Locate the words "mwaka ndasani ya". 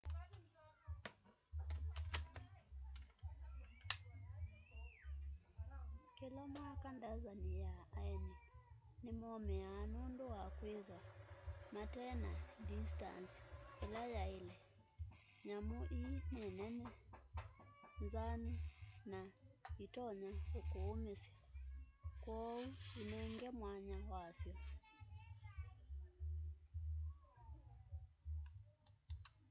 6.53-7.73